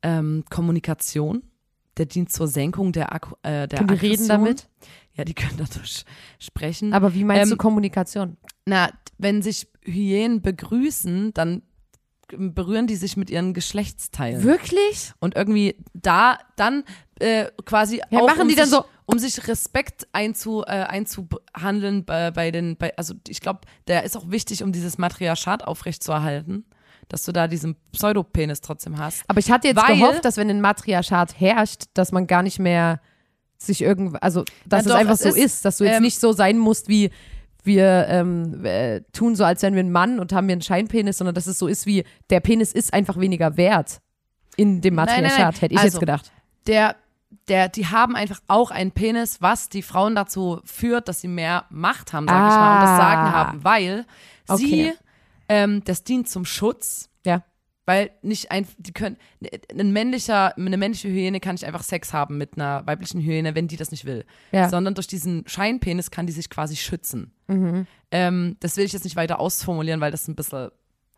[0.02, 1.42] ähm, Kommunikation.
[2.00, 4.68] Der dient zur Senkung der, Akku, äh, der Können die reden damit?
[5.12, 6.06] Ja, die können dadurch
[6.38, 6.94] sprechen.
[6.94, 8.38] Aber wie meinst Ähm, du Kommunikation?
[8.64, 11.60] Na, wenn sich Hyänen begrüßen, dann
[12.28, 14.42] berühren die sich mit ihren Geschlechtsteilen.
[14.44, 15.12] Wirklich?
[15.20, 16.84] Und irgendwie da dann
[17.18, 20.70] äh, quasi Ja, auch machen um die dann sich, so- um sich Respekt einzu, äh,
[20.70, 25.64] einzuhandeln bei, bei den, bei, also ich glaube, der ist auch wichtig, um dieses Matriarchat
[25.66, 26.64] aufrechtzuerhalten,
[27.12, 29.22] dass du da diesen Pseudopenis trotzdem hast.
[29.28, 32.58] Aber ich hatte jetzt Weil- gehofft, dass wenn ein Matriarchat herrscht, dass man gar nicht
[32.58, 33.00] mehr
[33.58, 35.96] sich irgend, also dass Ja, es doch, einfach es so ist, ist, dass du jetzt
[35.96, 37.10] ähm, nicht so sein musst wie
[37.62, 41.18] wir ähm, äh, tun so, als wären wir ein Mann und haben wir einen Scheinpenis,
[41.18, 44.00] sondern dass es so ist wie der Penis ist einfach weniger wert
[44.56, 46.32] in dem Matriarchat, hätte ich Also, jetzt gedacht.
[46.66, 46.96] der,
[47.48, 51.64] der, die haben einfach auch einen Penis, was die Frauen dazu führt, dass sie mehr
[51.68, 53.32] Macht haben, sag ich mal, und das Sagen Ah.
[53.32, 54.06] haben, weil
[54.56, 54.94] sie, Okay.
[55.50, 57.44] Ähm, das dient zum Schutz, Ja.
[57.86, 59.16] weil nicht ein, die können,
[59.76, 63.68] ein männlicher, eine männliche Hyäne kann nicht einfach Sex haben mit einer weiblichen Hyäne, wenn
[63.68, 64.68] die das nicht will, Ja.
[64.68, 67.32] sondern durch diesen Scheinpenis kann die sich quasi schützen.
[67.48, 67.86] Mhm.
[68.10, 70.70] Ähm, das will ich jetzt nicht weiter ausformulieren, weil das ein bisschen,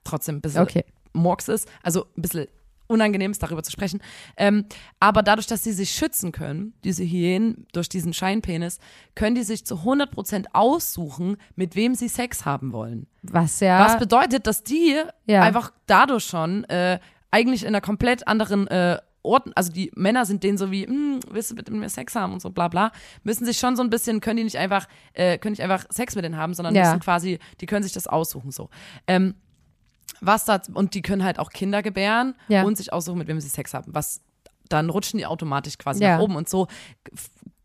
[0.04, 0.84] trotzdem ein bisschen Okay.
[1.12, 2.46] Murks ist, also ein bisschen
[2.86, 4.00] unangenehm ist, darüber zu sprechen.
[4.36, 4.64] Ähm,
[5.00, 8.78] aber dadurch, dass sie sich schützen können, diese Hyänen durch diesen Scheinpenis,
[9.14, 13.06] können die sich zu 100% aussuchen, mit wem sie Sex haben wollen.
[13.22, 13.78] Was ja.
[13.84, 15.42] Was bedeutet, dass die Ja.
[15.42, 16.98] einfach dadurch schon äh,
[17.30, 21.20] eigentlich in einer komplett anderen äh, Orten, also die Männer sind denen so wie, hm,
[21.30, 22.90] willst du mit mir Sex haben und so bla bla,
[23.22, 26.16] müssen sich schon so ein bisschen, können die nicht einfach, äh, können nicht einfach Sex
[26.16, 26.82] mit denen haben, sondern Ja.
[26.86, 28.68] müssen quasi, die können sich das aussuchen so.
[29.06, 29.34] Ähm,
[30.24, 32.62] was da, und die können halt auch Kinder gebären Ja.
[32.62, 34.20] und sich aussuchen, mit wem sie Sex haben, was
[34.68, 36.16] dann rutschen die automatisch quasi Ja.
[36.16, 36.66] nach oben und so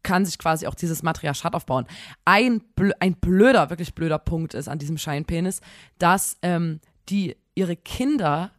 [0.03, 1.85] kann sich quasi auch dieses Matriarchat aufbauen.
[2.25, 5.59] Ein, blö ein blöder, wirklich blöder Punkt ist an diesem Scheinpenis,
[5.99, 8.51] dass ähm, die ihre Kinder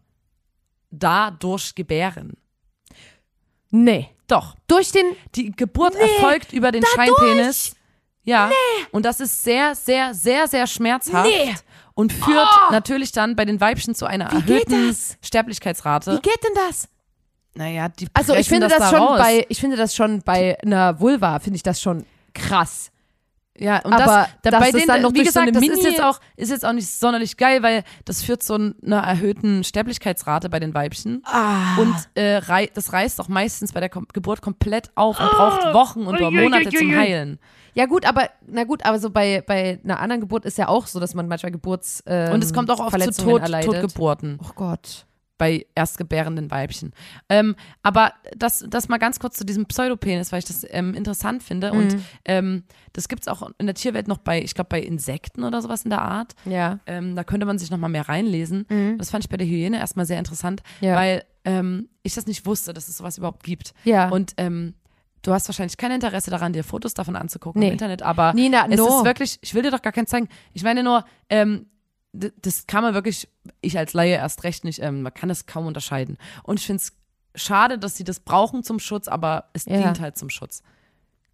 [0.91, 2.35] dadurch gebären.
[3.71, 4.09] Nee.
[4.27, 4.57] Doch.
[4.67, 5.07] Durch den.
[5.35, 7.75] Die Geburt erfolgt über den Scheinpenis.
[8.29, 8.51] Ja.
[8.93, 11.29] Und das ist sehr, sehr, sehr, sehr schmerzhaft.
[11.29, 11.55] Nee.
[11.95, 15.17] Und führt natürlich dann bei den Weibchen zu einer Wie geht erhöhten das?
[15.23, 16.13] Sterblichkeitsrate.
[16.13, 16.89] Wie geht denn das?
[17.55, 19.19] naja, die Also ich finde das, da schon raus.
[19.19, 22.91] bei, ich finde das schon bei einer Vulva, finde ich das schon krass.
[23.59, 24.05] Ja, und Aber
[24.43, 26.21] das, da, bei denen, dann noch wie so gesagt, eine das Mini- ist jetzt, auch,
[26.37, 30.75] ist jetzt auch nicht sonderlich geil, weil das führt zu einer erhöhten Sterblichkeitsrate bei den
[30.75, 31.23] Weibchen.
[31.25, 31.77] Ah.
[31.79, 35.75] Und äh, rei das reißt auch meistens bei der Kom Geburt komplett auf und braucht
[35.75, 37.39] Wochen und Monate zum Heilen.
[37.75, 40.87] Ja gut, aber na gut, aber so bei, bei einer anderen Geburt ist ja auch
[40.87, 43.43] so, dass man manchmal Geburts ähm, Und es kommt auch oft zu Tod.
[43.63, 45.07] Totgeburten Oh Gott.
[45.39, 46.93] Bei erstgebärenden Weibchen.
[47.29, 51.43] Ähm, aber das, das mal ganz kurz zu diesem Pseudopenis, weil ich das ähm, interessant
[51.43, 51.73] finde.
[51.73, 52.05] Und Mhm.
[52.25, 55.63] ähm, das gibt es auch in der Tierwelt noch bei, ich glaube, bei Insekten oder
[55.63, 56.35] sowas in der Art.
[56.45, 56.81] Ja.
[56.87, 58.67] Ähm, da könnte man sich noch mal mehr reinlesen.
[58.99, 60.87] Das fand ich bei der Hyäne erstmal sehr interessant, Mhm.
[60.89, 60.97] Ja.
[60.97, 63.73] weil ähm, ich das nicht wusste, dass es sowas überhaupt gibt.
[63.85, 64.09] Ja.
[64.11, 64.75] Und ähm,
[65.23, 67.69] du hast wahrscheinlich kein Interesse daran, dir Fotos davon anzugucken Nee.
[67.69, 68.87] im Internet, aber Nina, es no.
[68.99, 70.29] ist wirklich, ich will dir doch gar keins zeigen.
[70.53, 71.67] Ich meine nur, ähm,
[72.13, 73.29] das kann man wirklich,
[73.61, 76.17] ich als Laie erst recht nicht, ähm, man kann es kaum unterscheiden.
[76.43, 76.93] Und ich finde es
[77.41, 79.83] schade, dass sie das brauchen zum Schutz, aber es Ja.
[79.83, 80.63] dient halt zum Schutz.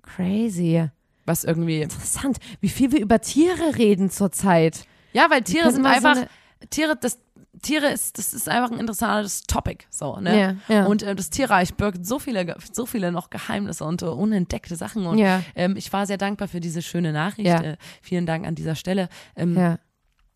[0.03, 0.89] Crazy.
[1.27, 4.85] Was irgendwie, Interessant, wie viel wir über Tiere reden zurzeit.
[5.13, 6.29] ja, weil Tiere sind so einfach, eine-
[6.71, 7.19] Tiere, das,
[7.63, 10.39] Tiere ist, das ist einfach ein interessantes Topic, so, ne?
[10.69, 10.85] Ja, ja.
[10.87, 15.07] Und äh, das Tierreich birgt so viele, so viele noch Geheimnisse und äh, unentdeckte Sachen.
[15.07, 15.19] Und
[15.55, 17.49] ähm, ich war sehr dankbar für diese schöne Nachricht.
[17.49, 19.09] Äh, vielen Dank an dieser Stelle.
[19.37, 19.79] Ähm, Ja.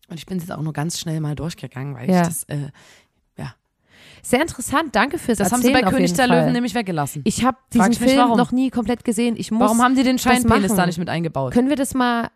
[0.09, 2.21] Und ich bin jetzt auch nur ganz schnell mal durchgegangen, weil Ja.
[2.21, 2.69] ich das, äh,
[4.21, 6.39] Sehr interessant, danke fürs das haben Erzählen sie bei König der Fall.
[6.41, 7.21] Löwen nämlich weggelassen.
[7.25, 8.37] Ich habe diesen ich Film warum.
[8.37, 9.35] noch nie komplett gesehen.
[9.37, 9.61] Ich muss.
[9.61, 11.53] Warum haben die den das Scheinpenis da nicht mit eingebaut?
[11.53, 12.29] Können wir das mal?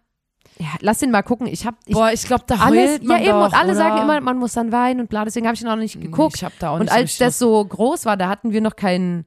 [0.60, 1.48] Ja, lass den mal gucken.
[1.48, 3.02] Ich habe ich, Boah, ich glaube, da alles.
[3.02, 3.26] Ja eben.
[3.28, 3.76] doch, und alle oder?
[3.76, 5.26] sagen immer, man muss dann weinen und bla.
[5.26, 6.36] Deswegen habe ich ihn auch noch nicht geguckt.
[6.38, 8.62] Ich habe da auch und nicht als so das so groß war, da hatten wir
[8.62, 9.26] noch keinen.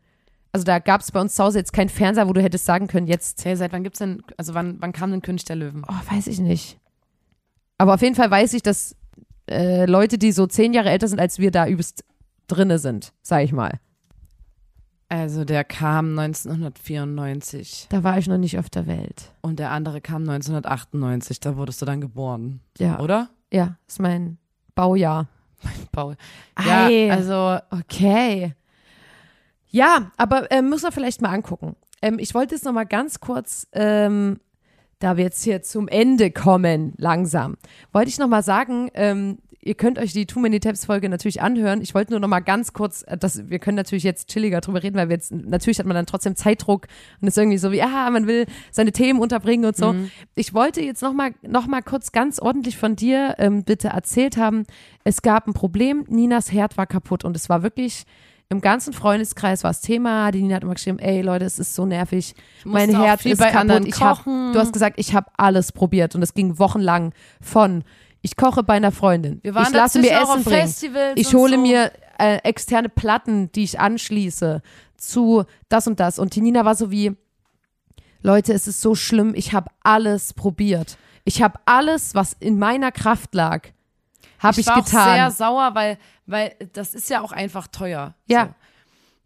[0.52, 2.86] Also da gab es bei uns zu Hause jetzt keinen Fernseher, wo du hättest sagen
[2.86, 3.44] können, jetzt.
[3.44, 5.84] Hey, seit wann gibt's denn, also wann, wann kam denn König der Löwen?
[5.86, 6.78] Oh, weiß ich nicht.
[7.78, 8.96] Aber auf jeden Fall weiß ich, dass
[9.50, 12.04] äh, Leute, die so zehn Jahre älter sind als wir, da übelst
[12.48, 13.78] drinne sind, sag ich mal.
[15.08, 19.32] Also der kam 1994 Da war ich noch nicht auf der Welt.
[19.40, 21.38] und der andere kam 1998.
[21.40, 23.30] Da wurdest du dann geboren, Ja, oder?
[23.52, 24.38] ja, ist mein
[24.74, 25.28] Baujahr.
[25.92, 26.16] Paul.
[26.54, 27.06] Ei.
[27.06, 28.54] Ja, also Okay.
[29.68, 31.76] Ja, aber äh, müssen wir vielleicht mal angucken.
[32.02, 34.38] Ähm, ich wollte jetzt noch mal ganz kurz, ähm,
[34.98, 37.56] da wir jetzt hier zum Ende kommen, langsam,
[37.92, 41.42] wollte ich noch mal sagen, ähm, ihr könnt euch die Too Many Tabs Folge natürlich
[41.42, 41.82] anhören.
[41.82, 44.82] Ich wollte nur noch mal ganz kurz, äh, das, wir können natürlich jetzt chilliger drüber
[44.82, 46.86] reden, weil wir jetzt, natürlich hat man dann trotzdem Zeitdruck
[47.20, 49.94] und ist irgendwie so wie, ah, man will seine Themen unterbringen und so.
[50.34, 54.36] Ich wollte jetzt noch mal, noch mal kurz ganz ordentlich von dir ähm, bitte erzählt
[54.36, 54.64] haben,
[55.04, 58.04] es gab ein Problem, Ninas Herd war kaputt und es war wirklich
[58.48, 60.30] im ganzen Freundeskreis war das Thema.
[60.30, 62.34] Die Nina hat immer geschrieben, ey Leute, es ist so nervig.
[62.64, 63.86] Mein viel ist bei kaputt.
[63.86, 67.84] Ich hab, du hast gesagt, ich habe alles probiert und es ging wochenlang von
[68.22, 71.60] ich koche bei einer Freundin, wir waren ich lasse mir Essen bringen, ich hole so.
[71.60, 74.62] mir äh, externe Platten, die ich anschließe
[74.96, 76.18] zu das und das.
[76.18, 77.16] Und die Nina war so wie,
[78.22, 80.98] Leute, es ist so schlimm, ich habe alles probiert.
[81.24, 83.68] Ich habe alles, was in meiner Kraft lag,
[84.38, 85.00] habe ich, war getan.
[85.00, 88.14] auch sehr sauer, weil, weil das ist ja auch einfach teuer.
[88.26, 88.46] Ja.
[88.46, 88.54] So.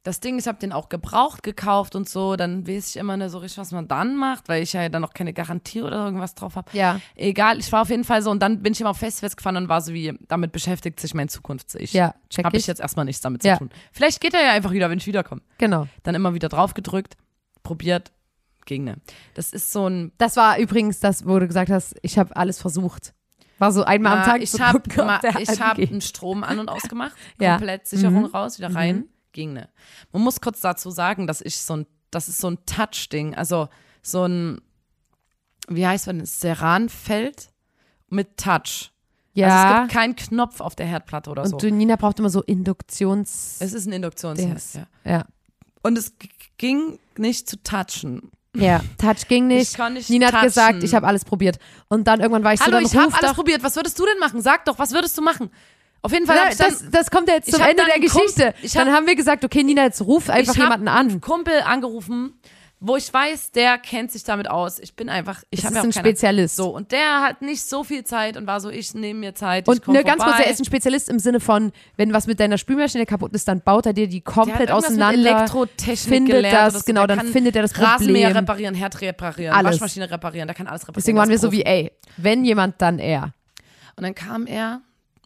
[0.02, 3.32] Das Ding, ich habe den auch gebraucht gekauft und so, dann weiß ich immer nicht
[3.32, 6.34] so richtig, was man dann macht, weil ich ja dann noch keine Garantie oder irgendwas
[6.34, 6.70] drauf habe.
[6.72, 6.98] Ja.
[7.16, 9.58] Egal, ich war auf jeden Fall so und dann bin ich immer auf Festivals gefahren
[9.58, 11.92] und war so wie, damit beschäftigt sich mein Zukunfts-Ich.
[11.92, 12.66] Ja, check Habe ich ich.
[12.66, 13.54] jetzt erstmal nichts damit Ja.
[13.54, 13.70] zu tun.
[13.92, 15.42] Vielleicht geht er ja einfach wieder, wenn ich wiederkomme.
[15.58, 15.86] Genau.
[16.02, 17.18] Dann immer wieder drauf gedrückt,
[17.62, 18.10] probiert,
[18.64, 18.96] ging ne.
[19.34, 22.58] Das ist so ein Das war übrigens das, wo du gesagt hast, ich habe alles
[22.58, 23.12] versucht.
[23.60, 24.82] War so einmal am Ja, Tag ich habe
[25.60, 27.52] hab einen Strom an und ausgemacht, Ja.
[27.56, 28.26] komplett Sicherung Mhm.
[28.34, 29.68] raus, wieder rein, ging ne.
[30.12, 33.68] Man muss kurz dazu sagen, dass ich so ein, das ist so ein Touch-Ding, also
[34.02, 34.60] so ein,
[35.68, 37.50] wie heißt man das, Ceranfeld
[38.08, 38.90] mit Touch.
[39.36, 39.80] Also es Ja.
[39.82, 41.56] gibt keinen Knopf auf der Herdplatte oder so.
[41.56, 43.58] und Nina braucht immer so Induktions.
[43.60, 44.72] es ist ein Induktionsherd, Dings.
[44.74, 44.86] ja.
[45.04, 45.24] ja.
[45.82, 46.14] Und es
[46.58, 48.30] ging nicht zu touchen.
[48.56, 49.70] Ja, Touch ging nicht.
[49.70, 50.46] Ich kann nicht Nina hat touchen.
[50.46, 51.58] gesagt, ich habe alles probiert.
[51.88, 53.62] Und dann irgendwann war ich Hallo, so, dann ich habe alles probiert.
[53.62, 54.42] Was würdest du denn machen?
[54.42, 55.50] Sag doch, was würdest du machen?
[56.02, 58.54] Auf jeden Fall ich dann das, das kommt ja jetzt zum Ende der Geschichte.
[58.62, 61.20] ich hab- dann haben wir gesagt, okay, Nina, jetzt ruf einfach jemanden an.
[61.20, 62.32] Kumpel angerufen,
[62.82, 64.78] wo ich weiß, der kennt sich damit aus.
[64.78, 66.56] Ich bin einfach, ich habe ist ja auch ein keine- Spezialist.
[66.56, 69.68] So, und der hat nicht so viel Zeit und war so, ich nehme mir Zeit.
[69.68, 70.44] Und ne, ganz kurz, vorbei.
[70.46, 73.60] er ist ein Spezialist im Sinne von, wenn was mit deiner Spülmaschine kaputt ist, dann
[73.60, 75.30] baut er dir die komplett irgendwas mit auseinander.
[75.30, 76.80] Elektrotechnik findet gelernt das, so.
[76.86, 78.44] genau, dann findet er das Rasenmäher Problem.
[78.44, 79.72] reparieren, Herd reparieren, Alles.
[79.72, 81.02] Waschmaschine reparieren, der kann alles reparieren.
[81.02, 83.34] Deswegen waren wir so wie, ey, wenn jemand, dann er.
[83.96, 84.80] Und dann kam er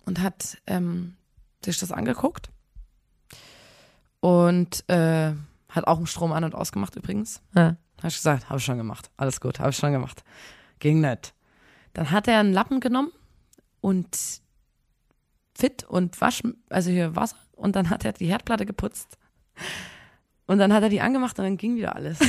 [0.06, 1.14] und hat ähm,
[1.64, 2.48] sich das angeguckt
[4.18, 5.32] und äh,
[5.74, 7.42] hat auch den Strom an und ausgemacht übrigens.
[7.54, 7.76] Ja.
[7.98, 9.10] Habe ich gesagt, habe ich schon gemacht.
[9.16, 10.22] Alles gut, habe ich schon gemacht.
[10.78, 11.34] Ging nicht.
[11.92, 13.12] Dann hat er einen Lappen genommen
[13.80, 14.16] und
[15.56, 19.16] fit und wasch, also hier Wasser und dann hat er die Herdplatte geputzt.
[20.46, 22.18] Und dann hat er die angemacht und dann ging wieder alles.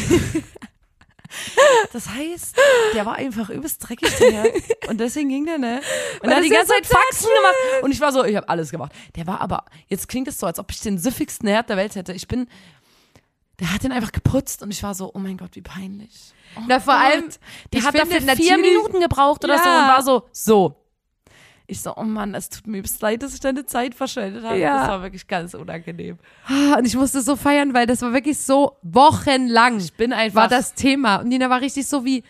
[1.92, 2.56] Das heißt,
[2.94, 4.90] der war einfach übelst dreckig, der Herd.
[4.90, 5.82] Und deswegen ging der, ne?
[6.22, 7.84] Und er hat die ganze Zeit Faxen gemacht.
[7.84, 8.94] Und ich war so, ich habe alles gemacht.
[9.16, 11.96] Der war aber, jetzt klingt es so, als ob ich den süffigsten Herd der Welt
[11.96, 12.14] hätte.
[12.14, 12.48] Ich bin,
[13.60, 16.34] der hat den einfach geputzt und ich war so, oh mein Gott, wie peinlich.
[16.58, 17.04] Oh Na, vor Gott.
[17.04, 17.24] allem,
[17.74, 19.82] der hat dafür vier Minuten gebraucht oder so Ja.
[19.84, 20.76] und war so, so.
[21.68, 24.60] Ich so, oh Mann, es tut mir übelst leid, dass ich deine Zeit verschwendet habe.
[24.60, 24.82] Ja.
[24.82, 26.20] Das war wirklich ganz unangenehm.
[26.48, 30.42] Ah, Und ich musste so feiern, weil das war wirklich so wochenlang Ich bin einfach.
[30.42, 31.18] war das Thema.
[31.18, 32.24] Und Nina war richtig so wie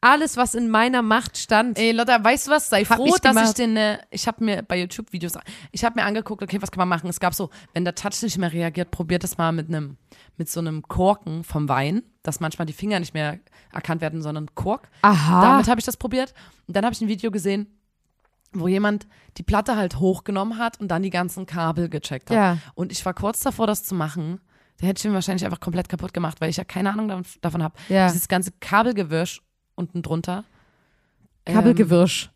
[0.00, 1.78] alles, was in meiner Macht stand.
[1.78, 2.68] Ey, Lotta, weißt du was?
[2.70, 5.34] Sei Hab froh, ich dass ich den, äh, ich habe mir bei YouTube-Videos,
[5.72, 7.08] ich habe mir angeguckt, okay, was kann man machen?
[7.10, 9.96] Es gab so, wenn der Touch nicht mehr reagiert, probiert das mal mit einem,
[10.36, 13.38] mit so einem Korken vom Wein, dass manchmal die Finger nicht mehr
[13.72, 14.88] erkannt werden, sondern Kork.
[15.02, 15.42] Aha.
[15.42, 16.34] Damit habe ich das probiert.
[16.66, 17.66] Und dann habe ich ein Video gesehen,
[18.52, 22.36] wo jemand die Platte halt hochgenommen hat und dann die ganzen Kabel gecheckt hat.
[22.36, 22.58] Ja.
[22.74, 24.40] Und ich war kurz davor, das zu machen.
[24.78, 27.24] Da hätte ich ihn wahrscheinlich einfach komplett kaputt gemacht, weil ich ja keine Ahnung davon,
[27.42, 27.74] davon habe.
[27.88, 28.08] Ja.
[28.08, 29.42] Dieses ganze Kabelgewirsch
[29.80, 30.44] unten drunter.
[31.46, 32.30] Ähm, Kabelgewirsch.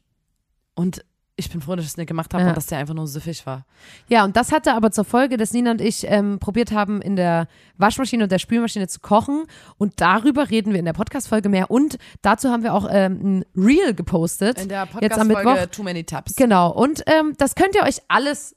[0.75, 1.05] und
[1.37, 2.51] ich bin froh, dass ich es nicht gemacht habe Ja.
[2.51, 3.67] und dass der einfach nur süffig war.
[4.09, 7.17] Ja, und das hatte aber zur Folge, dass Nina und ich ähm, probiert haben, in
[7.17, 9.43] der Waschmaschine und der Spülmaschine zu kochen.
[9.77, 11.73] Und darüber reden wir in der Podcast-Folge mehr.
[11.73, 14.61] Und dazu haben wir auch ähm, ein Reel gepostet.
[14.61, 14.87] In der
[15.25, 15.67] Mittwoch.
[15.73, 16.37] Too Many Tabs.
[16.37, 16.71] Genau.
[16.71, 18.55] Und ähm, das könnt ihr euch alles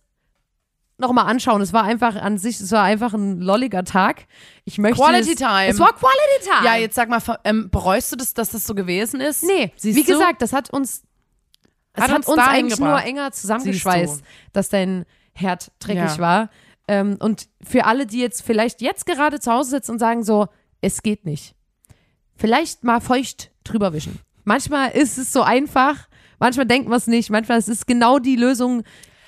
[0.97, 1.61] nochmal anschauen.
[1.61, 4.25] Es war einfach an sich, es war einfach ein lolliger Tag.
[4.65, 5.67] Ich möchte Quality es, Time.
[5.67, 6.65] Es war Quality Time.
[6.65, 9.43] Ja, jetzt sag mal, ähm, bereust du das, dass das so gewesen ist?
[9.43, 10.13] Nee, Siehst wie du?
[10.13, 11.03] gesagt, das hat uns,
[11.93, 13.03] es Hat uns uns, eigentlich gebracht.
[13.03, 14.21] nur enger zusammengeschweißt,
[14.53, 16.19] dass dein Herd dreckig Ja.
[16.19, 16.49] war.
[16.87, 20.47] Ähm, und für alle, die jetzt vielleicht jetzt gerade zu Hause sitzen und sagen so,
[20.81, 21.53] es geht nicht.
[22.35, 24.19] Vielleicht mal feucht drüber wischen.
[24.45, 26.07] Manchmal ist es so einfach,
[26.39, 28.83] manchmal denkt man es nicht, manchmal ist es genau die Lösung,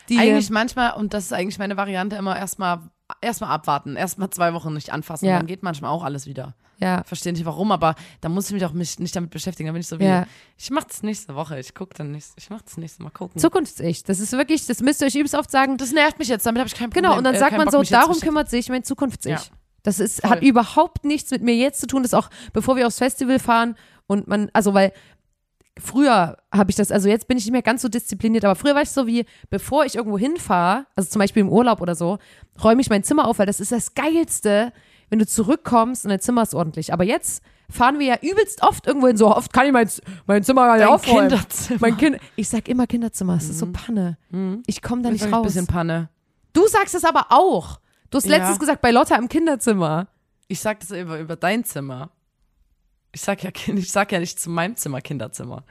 [0.09, 2.79] die Eigentlich manchmal, und das ist eigentlich meine Variante, immer erstmal
[3.21, 5.37] erstmal abwarten, erstmal zwei Wochen nicht anfassen, Ja.
[5.37, 6.55] dann geht manchmal auch alles wieder.
[6.81, 9.67] ja, Verstehe nicht warum, aber da muss ich mich auch mich nicht damit beschäftigen.
[9.67, 10.25] Da bin ich so wie, Ja.
[10.57, 13.37] ich mach das nächste Woche, ich guck dann nächste, ich mach das nächste Mal gucken.
[13.39, 14.03] Zukunfts-Ich.
[14.03, 15.77] Das ist wirklich, das müsst ihr euch übelst oft sagen.
[15.77, 17.03] das nervt mich jetzt, damit habe ich kein Problem.
[17.03, 19.31] Genau, und dann äh, sagt man Bock, so, darum kümmert sich mein Zukunfts-Ich.
[19.31, 19.41] Ja.
[19.83, 20.29] Das ist, Voll.
[20.29, 22.03] hat überhaupt nichts mit mir jetzt zu tun.
[22.03, 23.75] Das ist auch, bevor wir aufs Festival fahren
[24.07, 24.93] und man, also weil
[25.79, 28.75] früher habe ich das, also jetzt bin ich nicht mehr ganz so diszipliniert, aber früher
[28.75, 32.17] war ich so wie, bevor ich irgendwo hinfahre, also zum Beispiel im Urlaub oder so,
[32.63, 34.71] räume ich mein Zimmer auf, weil das ist das Geilste,
[35.09, 36.93] wenn du zurückkommst und dein Zimmer ist ordentlich.
[36.93, 39.89] Aber jetzt fahren wir ja übelst oft irgendwo hin, so oft kann ich mein,
[40.27, 41.29] mein Zimmer gar nicht Dein aufräumen.
[41.29, 41.79] Kinderzimmer.
[41.81, 44.17] Mein kind, ich sag immer Kinderzimmer, es ist so Panne.
[44.67, 45.45] Ich komme da nicht ist ein raus.
[45.45, 46.09] bisschen Panne.
[46.53, 47.79] Du sagst es aber auch.
[48.09, 48.37] Du hast Ja.
[48.37, 50.07] letztens gesagt, bei Lotta im Kinderzimmer.
[50.47, 52.09] Ich sag das über, über dein Zimmer.
[53.11, 55.63] Ich sag ja, ich sag ja nicht zu meinem Zimmer Kinderzimmer.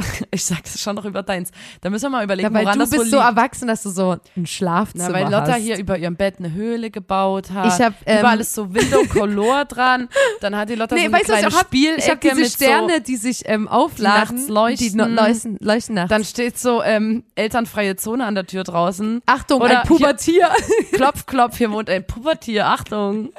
[0.32, 1.50] Ich sag das schon noch über deins.
[1.80, 3.28] Da müssen wir mal überlegen, Ja, weil woran du das bist so liegt.
[3.28, 5.60] erwachsen, dass du so ein Schlafzimmer Na, weil Lotta hast.
[5.60, 7.66] hier über ihrem Bett eine Höhle gebaut hat.
[7.66, 10.08] Ich hab, ähm, Überall ist so Window Color dran.
[10.40, 11.74] Dann hat die Lotta Nee, so eine weißt was kleine ich hab?
[11.98, 14.88] Ich habe diese Sterne, die sich ähm, aufladen, nachts leuchten.
[14.88, 16.10] die no leuchten, leuchten nachts.
[16.10, 19.20] so, dann steht so ähm, elternfreie Zone an der Tür draußen.
[19.26, 20.48] Achtung, Oder ein Pubertier.
[20.92, 23.30] Klopf, klopf, hier wohnt ein Pubertier, Achtung.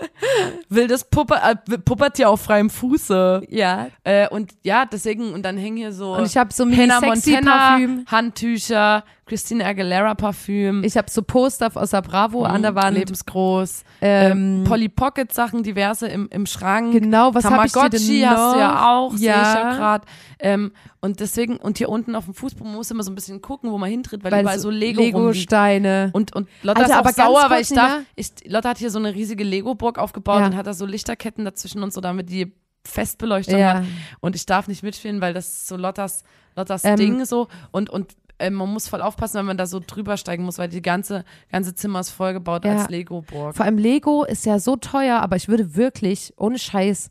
[0.70, 3.44] Wildes Puppe, äh, Pubertier auf freiem Fuße.
[3.50, 3.88] ja.
[4.04, 7.52] Äh, und ja, deswegen, und dann hängen hier so Und ich habe so Hannah Montana
[7.70, 8.06] Parfüm.
[8.08, 10.84] Handtücher, Christina Aguilera Parfüm.
[10.84, 12.98] Ich habe so Poster aus der Bravo an der Wand.
[12.98, 13.84] Lebensgroß.
[14.02, 16.92] Ähm, Ähm, Polly Pocket Sachen, diverse im, im Schrank.
[16.94, 18.82] Genau, was hab ich dir denn Tamagotchi hast du ja noch?
[18.82, 19.76] auch, sehe ich ja Ja.
[19.76, 20.06] gerade.
[20.40, 23.42] Ähm, und deswegen, und hier unten auf dem Fußboden man muss immer so ein bisschen
[23.42, 25.02] gucken, wo man hintritt, weil, weil überall so Lego.
[25.02, 26.10] Lego-Steine.
[26.14, 28.02] Und, und Lotta Alter, ist auch aber sauer, weil ich Nina.
[28.16, 30.46] ich, Lotta hat hier so eine riesige Lego-Burg aufgebaut Ja.
[30.48, 32.52] und hat da so Lichterketten dazwischen und so, damit die
[32.84, 33.76] Festbeleuchtung Ja.
[33.76, 33.84] hat.
[34.20, 36.24] Und ich darf nicht mitspielen, weil das ist so Lottas,
[36.56, 37.48] Lottas Ähm, Ding so.
[37.72, 40.70] Und, und ähm, man muss voll aufpassen, wenn man da so drüber steigen muss, weil
[40.70, 42.74] die ganze, ganze Zimmer ist vollgebaut Ja.
[42.78, 43.56] als Lego-Burg.
[43.56, 47.10] Vor allem Lego ist ja so teuer, aber ich würde wirklich, ohne Scheiß,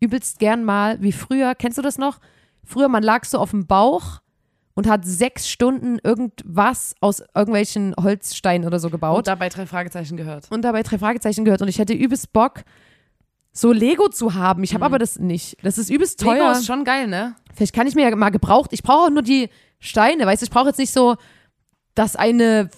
[0.00, 2.18] übelst gern mal, wie früher, kennst du das noch?
[2.64, 4.20] Früher, man lag so auf dem Bauch
[4.74, 9.18] und hat sechs Stunden irgendwas aus irgendwelchen Holzsteinen oder so gebaut.
[9.18, 10.50] Und dabei drei Fragezeichen gehört.
[10.50, 12.62] und dabei drei Fragezeichen gehört und ich hätte übelst Bock,
[13.52, 14.62] so Lego zu haben.
[14.64, 14.86] Ich habe Mhm.
[14.86, 15.56] aber das nicht.
[15.62, 16.34] Das ist übelst teuer.
[16.34, 17.34] Lego ist schon geil, ne?
[17.54, 18.72] Vielleicht kann ich mir ja mal gebraucht.
[18.72, 20.44] Ich brauche auch nur die Steine, weißt du?
[20.44, 21.16] Ich brauche jetzt nicht so
[21.94, 22.70] das eine,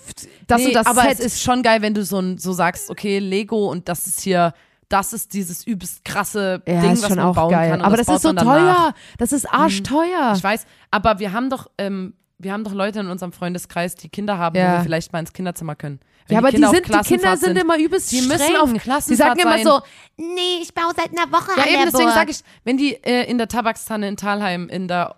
[0.48, 1.12] das nee, und das aber Set.
[1.12, 4.52] es ist schon geil, wenn du so, so sagst, okay, Lego und das ist hier,
[4.88, 7.70] das ist dieses übelst krasse ja, Ding, was schon man auch bauen geil.
[7.70, 7.80] kann.
[7.82, 8.32] aber das, baut ist so.
[8.32, 8.37] Mhm.
[8.38, 8.94] teuer.
[9.18, 10.32] Das ist arschteuer.
[10.37, 14.09] Ich weiß, aber wir haben doch, ähm, wir haben doch Leute in unserem Freundeskreis, die
[14.09, 14.73] Kinder haben, Ja.
[14.73, 16.01] wo wir vielleicht mal ins Kinderzimmer können.
[16.27, 18.57] Wenn Ja, aber die, Kinder auf sind, die Kinder sind immer übelst Die müssen streng.
[18.57, 19.64] auf Die Klassenfahrt sagen immer sein.
[19.64, 19.81] so,
[20.16, 22.94] Nee, ich baue seit einer Woche Ja, an eben der deswegen sage ich, wenn die
[23.05, 25.16] äh, in der Tabakstanne in Talheim in der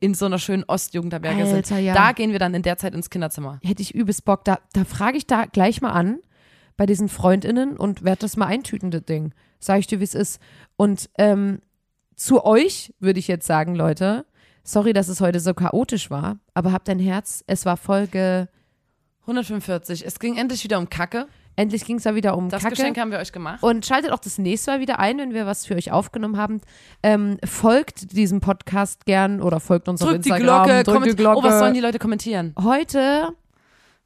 [0.00, 1.94] in so einer schönen Ostjugendherberge Alter, sind, ja.
[1.94, 3.60] da gehen wir dann in der Zeit ins Kinderzimmer.
[3.64, 4.44] hätte ich übelst Bock.
[4.44, 6.18] Da, da frage ich da gleich mal an
[6.76, 9.32] bei diesen FreundInnen und werde das mal eintüten, das Ding.
[9.60, 10.38] Sag ich dir, wie es ist.
[10.76, 11.62] Und ähm,
[12.14, 14.26] zu euch würde ich jetzt sagen, Leute,
[14.64, 17.44] sorry, dass es heute so chaotisch war, aber habt ein Herz.
[17.46, 18.48] Es war Folge,
[19.22, 20.04] 145.
[20.06, 21.26] Es ging endlich wieder um Kacke.
[21.56, 22.74] endlich ging es da wieder um Das Kacke.
[22.74, 23.62] Geschenk haben wir euch gemacht.
[23.62, 26.60] Und schaltet auch das nächste Mal wieder ein, wenn wir was für euch aufgenommen haben.
[27.02, 30.64] Ähm, folgt diesem Podcast gern oder folgt uns auf Drückt die Instagram.
[30.66, 31.38] Glocke, drückt die komment- Glocke.
[31.38, 32.54] Oh, was sollen die Leute kommentieren?
[32.60, 33.30] Heute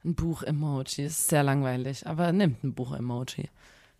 [0.05, 1.03] Ein Buch-Emoji.
[1.05, 3.49] Ist sehr langweilig, aber nimmt ein Buch-Emoji.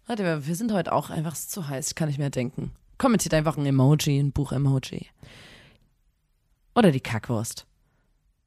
[0.07, 1.89] Warte, wir- wir sind heute auch einfach zu heiß.
[1.89, 2.71] Ich kann nicht mehr denken.
[2.97, 5.07] Kommentiert einfach ein Emoji, ein Buch-Emoji.
[6.79, 7.65] Oder die Kackwurst.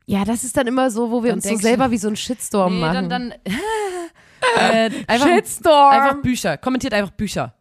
[0.06, 2.16] Ja, das ist dann immer so, wo wir Dann uns so selber wie so ein
[2.16, 3.08] Shitstorm Nee, machen.
[3.08, 3.34] dann, dann
[4.58, 5.92] äh, einfach, Shitstorm.
[5.92, 6.56] einfach Bücher.
[6.56, 7.54] Kommentiert einfach Bücher.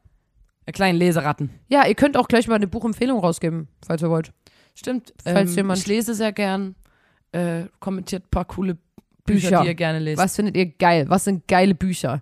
[0.66, 1.50] Ihr kleinen Leseratten.
[1.70, 4.32] ja, ihr könnt auch gleich mal eine Buchempfehlung rausgeben, falls ihr wollt.
[4.76, 5.14] Stimmt.
[5.24, 6.76] Falls ähm, jemand- ich lese sehr gern.
[7.34, 8.78] Äh, kommentiert ein paar coole
[9.26, 9.62] Bücher, Bücher.
[9.62, 10.18] die ihr gerne lest.
[10.22, 11.06] Was findet ihr geil?
[11.10, 12.22] Was sind geile Bücher?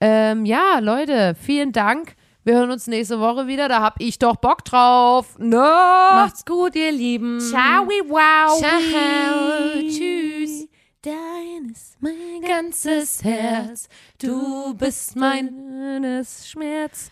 [0.00, 2.14] Ähm, ja, Leute, vielen Dank.
[2.42, 3.68] Wir hören uns nächste Woche wieder.
[3.68, 5.38] Da hab ich doch Bock drauf.
[5.38, 5.56] Ne?
[5.56, 7.38] Macht's gut, ihr Lieben.
[7.38, 8.58] Ciao, wow.
[8.58, 9.82] Ciao.
[9.82, 10.66] Tschüss.
[11.02, 13.88] Dein ist mein Ganzes Herz.
[14.18, 17.10] Du bist mein Schmerz.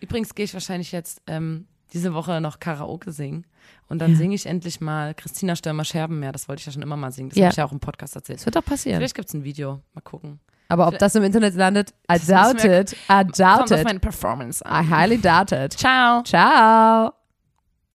[0.00, 3.46] Übrigens gehe ich wahrscheinlich jetzt ähm, diese Woche noch Karaoke singen.
[3.90, 4.16] Und dann Ja.
[4.16, 6.32] singe ich endlich mal Christina Stürmer Scherbenmeer.
[6.32, 7.28] Das wollte ich ja schon immer mal singen.
[7.30, 7.44] Das Ja.
[7.46, 8.38] habe ich ja auch im Podcast erzählt.
[8.38, 8.98] Das wird doch passieren.
[8.98, 9.80] Vielleicht gibt es ein Video.
[9.94, 10.40] Mal gucken.
[10.68, 12.92] Aber ob das im Internet landet, I doubt it.
[13.10, 13.84] I doubt Kommt auf it.
[13.84, 14.88] meine Performance I an.
[14.90, 15.72] highly doubt it.
[15.72, 16.22] Ciao.
[16.22, 17.19] Ciao.